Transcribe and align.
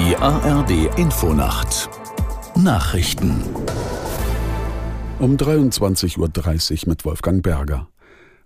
ARD 0.00 0.98
Infonacht 0.98 1.90
Nachrichten 2.56 3.42
um 5.18 5.36
23.30 5.36 6.16
Uhr 6.18 6.88
mit 6.88 7.04
Wolfgang 7.04 7.42
Berger. 7.42 7.86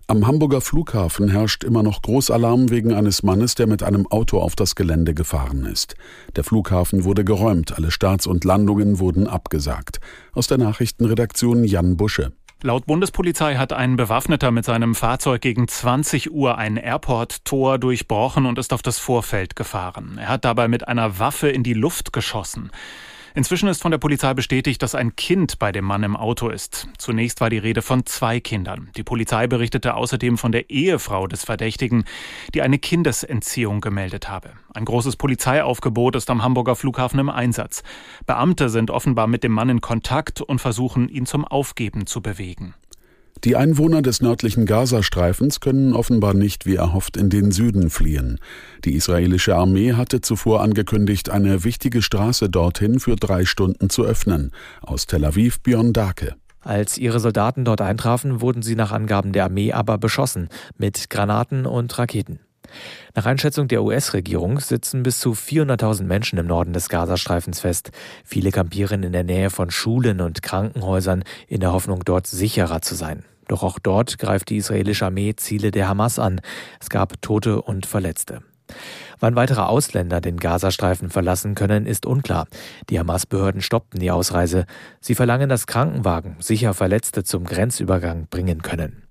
Am 0.07 0.27
Hamburger 0.27 0.59
Flughafen 0.59 1.29
herrscht 1.29 1.63
immer 1.63 1.81
noch 1.81 2.01
Großalarm 2.01 2.71
wegen 2.71 2.93
eines 2.93 3.23
Mannes, 3.23 3.55
der 3.55 3.67
mit 3.67 3.83
einem 3.83 4.05
Auto 4.07 4.39
auf 4.39 4.57
das 4.57 4.75
Gelände 4.75 5.13
gefahren 5.13 5.65
ist. 5.65 5.95
Der 6.35 6.43
Flughafen 6.43 7.05
wurde 7.05 7.23
geräumt, 7.23 7.77
alle 7.77 7.89
Starts 7.89 8.27
und 8.27 8.43
Landungen 8.43 8.99
wurden 8.99 9.25
abgesagt. 9.25 10.01
Aus 10.33 10.47
der 10.47 10.57
Nachrichtenredaktion 10.57 11.63
Jan 11.63 11.95
Busche. 11.95 12.33
Laut 12.61 12.85
Bundespolizei 12.85 13.55
hat 13.57 13.73
ein 13.73 13.95
Bewaffneter 13.95 14.49
mit 14.49 14.65
seinem 14.65 14.95
Fahrzeug 14.95 15.41
gegen 15.41 15.67
20 15.67 16.31
Uhr 16.31 16.57
ein 16.57 16.77
Airport-Tor 16.77 17.77
durchbrochen 17.77 18.45
und 18.45 18.57
ist 18.57 18.73
auf 18.73 18.81
das 18.81 18.97
Vorfeld 18.97 19.55
gefahren. 19.55 20.17
Er 20.19 20.29
hat 20.29 20.45
dabei 20.45 20.67
mit 20.67 20.87
einer 20.87 21.19
Waffe 21.19 21.49
in 21.49 21.63
die 21.63 21.73
Luft 21.73 22.13
geschossen. 22.13 22.71
Inzwischen 23.37 23.67
ist 23.67 23.81
von 23.81 23.91
der 23.91 23.97
Polizei 23.97 24.33
bestätigt, 24.33 24.81
dass 24.81 24.95
ein 24.95 25.17
Kind 25.17 25.59
bei 25.59 25.73
dem 25.73 25.83
Mann 25.83 26.03
im 26.03 26.15
Auto 26.15 26.47
ist. 26.47 26.87
Zunächst 26.97 27.41
war 27.41 27.49
die 27.49 27.57
Rede 27.57 27.81
von 27.81 28.05
zwei 28.05 28.39
Kindern. 28.39 28.89
Die 28.95 29.03
Polizei 29.03 29.45
berichtete 29.45 29.95
außerdem 29.95 30.37
von 30.37 30.53
der 30.53 30.69
Ehefrau 30.69 31.27
des 31.27 31.43
Verdächtigen, 31.43 32.05
die 32.53 32.61
eine 32.61 32.79
Kindesentziehung 32.79 33.81
gemeldet 33.81 34.29
habe. 34.29 34.53
Ein 34.73 34.85
großes 34.85 35.17
Polizeiaufgebot 35.17 36.15
ist 36.15 36.29
am 36.29 36.43
Hamburger 36.43 36.77
Flughafen 36.77 37.19
im 37.19 37.29
Einsatz. 37.29 37.83
Beamte 38.25 38.69
sind 38.69 38.89
offenbar 38.89 39.27
mit 39.27 39.43
dem 39.43 39.51
Mann 39.51 39.67
in 39.67 39.81
Kontakt 39.81 40.39
und 40.39 40.59
versuchen, 40.59 41.09
ihn 41.09 41.25
zum 41.25 41.43
Aufgeben 41.43 42.05
zu 42.05 42.21
bewegen. 42.21 42.73
Die 43.45 43.55
Einwohner 43.55 44.01
des 44.01 44.21
nördlichen 44.21 44.65
Gazastreifens 44.65 45.59
können 45.59 45.93
offenbar 45.93 46.33
nicht 46.33 46.65
wie 46.65 46.77
erhofft 46.77 47.15
in 47.15 47.29
den 47.29 47.51
Süden 47.51 47.91
fliehen. 47.91 48.39
Die 48.85 48.95
israelische 48.95 49.55
Armee 49.55 49.93
hatte 49.93 50.19
zuvor 50.19 50.63
angekündigt, 50.63 51.29
eine 51.29 51.63
wichtige 51.63 52.01
Straße 52.01 52.49
dorthin 52.49 52.99
für 52.99 53.15
drei 53.15 53.45
Stunden 53.45 53.91
zu 53.91 54.03
öffnen. 54.03 54.51
Aus 54.81 55.05
Tel 55.05 55.23
Aviv 55.23 55.61
Björn 55.61 55.93
Dake. 55.93 56.35
Als 56.59 56.97
ihre 56.97 57.19
Soldaten 57.19 57.65
dort 57.65 57.81
eintrafen, 57.81 58.41
wurden 58.41 58.63
sie 58.63 58.75
nach 58.75 58.91
Angaben 58.91 59.31
der 59.31 59.43
Armee 59.43 59.71
aber 59.71 59.99
beschossen 59.99 60.49
mit 60.79 61.11
Granaten 61.11 61.67
und 61.67 61.95
Raketen. 61.99 62.39
Nach 63.15 63.25
Einschätzung 63.25 63.67
der 63.67 63.83
US-Regierung 63.83 64.59
sitzen 64.59 65.03
bis 65.03 65.19
zu 65.19 65.31
400.000 65.31 66.03
Menschen 66.03 66.39
im 66.39 66.47
Norden 66.47 66.73
des 66.73 66.89
Gazastreifens 66.89 67.59
fest. 67.59 67.91
Viele 68.23 68.51
kampieren 68.51 69.03
in 69.03 69.13
der 69.13 69.23
Nähe 69.23 69.49
von 69.49 69.71
Schulen 69.71 70.21
und 70.21 70.41
Krankenhäusern 70.41 71.23
in 71.47 71.59
der 71.59 71.73
Hoffnung, 71.73 72.03
dort 72.05 72.27
sicherer 72.27 72.81
zu 72.81 72.95
sein. 72.95 73.23
Doch 73.47 73.63
auch 73.63 73.79
dort 73.79 74.17
greift 74.17 74.49
die 74.49 74.57
israelische 74.57 75.05
Armee 75.05 75.35
Ziele 75.35 75.71
der 75.71 75.87
Hamas 75.87 76.19
an. 76.19 76.41
Es 76.79 76.89
gab 76.89 77.21
Tote 77.21 77.61
und 77.61 77.85
Verletzte. 77.85 78.41
Wann 79.19 79.35
weitere 79.35 79.61
Ausländer 79.61 80.21
den 80.21 80.37
Gazastreifen 80.37 81.09
verlassen 81.09 81.55
können, 81.55 81.85
ist 81.85 82.05
unklar. 82.05 82.47
Die 82.89 82.99
Hamas-Behörden 82.99 83.61
stoppten 83.61 83.99
die 83.99 84.11
Ausreise. 84.11 84.65
Sie 84.99 85.15
verlangen, 85.15 85.49
dass 85.49 85.67
Krankenwagen 85.67 86.35
sicher 86.39 86.73
Verletzte 86.73 87.23
zum 87.23 87.45
Grenzübergang 87.45 88.27
bringen 88.29 88.61
können. 88.61 89.04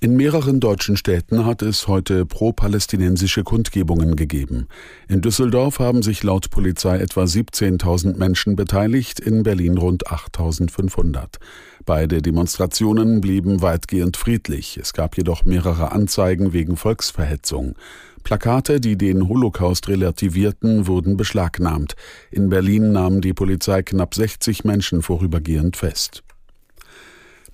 In 0.00 0.14
mehreren 0.14 0.60
deutschen 0.60 0.96
Städten 0.96 1.44
hat 1.44 1.60
es 1.60 1.88
heute 1.88 2.24
pro-palästinensische 2.24 3.42
Kundgebungen 3.42 4.14
gegeben. 4.14 4.68
In 5.08 5.22
Düsseldorf 5.22 5.80
haben 5.80 6.04
sich 6.04 6.22
laut 6.22 6.50
Polizei 6.50 6.98
etwa 6.98 7.24
17.000 7.24 8.16
Menschen 8.16 8.54
beteiligt, 8.54 9.18
in 9.18 9.42
Berlin 9.42 9.76
rund 9.76 10.06
8.500. 10.06 11.38
Beide 11.84 12.22
Demonstrationen 12.22 13.20
blieben 13.20 13.60
weitgehend 13.60 14.16
friedlich. 14.16 14.76
Es 14.76 14.92
gab 14.92 15.16
jedoch 15.16 15.44
mehrere 15.44 15.90
Anzeigen 15.90 16.52
wegen 16.52 16.76
Volksverhetzung. 16.76 17.74
Plakate, 18.22 18.78
die 18.78 18.96
den 18.96 19.28
Holocaust 19.28 19.88
relativierten, 19.88 20.86
wurden 20.86 21.16
beschlagnahmt. 21.16 21.96
In 22.30 22.50
Berlin 22.50 22.92
nahm 22.92 23.20
die 23.20 23.34
Polizei 23.34 23.82
knapp 23.82 24.14
60 24.14 24.62
Menschen 24.62 25.02
vorübergehend 25.02 25.76
fest. 25.76 26.22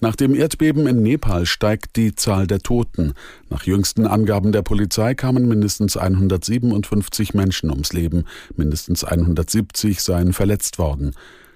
Nach 0.00 0.16
dem 0.16 0.34
Erdbeben 0.34 0.86
in 0.86 1.02
Nepal 1.02 1.46
steigt 1.46 1.96
die 1.96 2.14
Zahl 2.14 2.46
der 2.46 2.58
Toten. 2.58 3.14
Nach 3.48 3.64
jüngsten 3.64 4.06
Angaben 4.06 4.52
der 4.52 4.62
Polizei 4.62 5.14
kamen 5.14 5.48
mindestens 5.48 5.96
157 5.96 7.34
Menschen 7.34 7.70
ums 7.70 7.92
Leben, 7.92 8.24
mindestens 8.56 9.04
170 9.04 10.02
seien 10.02 10.32
verletzt 10.32 10.78
worden. 10.78 11.14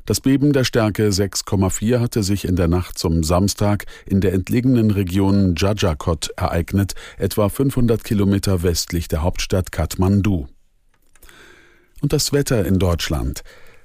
Das 0.08 0.22
Beben 0.22 0.54
der 0.54 0.64
Stärke 0.64 1.08
6,4 1.08 2.00
hatte 2.00 2.22
sich 2.22 2.46
in 2.46 2.56
der 2.56 2.68
Nacht 2.68 2.98
zum 2.98 3.22
Samstag 3.22 3.84
in 4.06 4.22
der 4.22 4.32
entlegenen 4.32 4.90
Region 4.90 5.54
Jajakot 5.54 6.30
ereignet, 6.34 6.94
etwa 7.18 7.50
500 7.50 8.02
Kilometer 8.04 8.62
westlich 8.62 9.08
der 9.08 9.22
Hauptstadt 9.22 9.70
Kathmandu. 9.70 10.46
Und 12.00 12.14
das 12.14 12.32
Wetter 12.32 12.64
in 12.64 12.78
Deutschland 12.78 13.42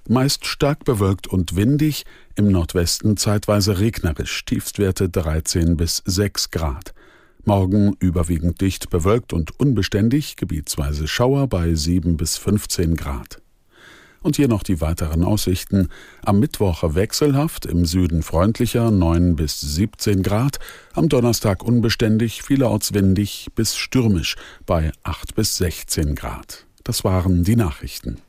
meist 0.07 0.45
stark 0.45 0.85
bewölkt 0.85 1.27
und 1.27 1.55
windig, 1.55 2.03
im 2.35 2.49
Nordwesten 2.49 3.17
zeitweise 3.17 3.79
regnerisch, 3.79 4.45
Tiefstwerte 4.45 5.09
13 5.09 5.77
bis 5.77 6.01
6 6.05 6.51
Grad. 6.51 6.93
Morgen 7.45 7.95
überwiegend 7.99 8.61
dicht 8.61 8.89
bewölkt 8.89 9.33
und 9.33 9.59
unbeständig, 9.59 10.37
gebietsweise 10.37 11.07
Schauer 11.07 11.47
bei 11.47 11.75
7 11.75 12.15
bis 12.15 12.37
15 12.37 12.95
Grad. 12.95 13.41
Und 14.21 14.37
hier 14.37 14.47
noch 14.47 14.63
die 14.63 14.79
weiteren 14.79 15.25
Aussichten. 15.25 15.89
Am 16.23 16.39
Mittwoch 16.39 16.95
wechselhaft, 16.95 17.65
im 17.65 17.85
Süden 17.85 18.23
freundlicher 18.23 18.89
9 18.89 19.35
bis 19.35 19.59
17 19.59 20.23
Grad, 20.23 20.59
am 20.93 21.09
Donnerstag 21.09 21.61
unbeständig, 21.61 22.41
vielerorts 22.41 22.93
windig 22.93 23.47
bis 23.53 23.75
stürmisch 23.75 24.37
bei 24.65 24.93
8 25.03 25.35
bis 25.35 25.57
16 25.57 26.15
Grad. 26.15 26.65
Das 26.85 27.03
waren 27.03 27.43
die 27.43 27.57
Nachrichten. 27.57 28.19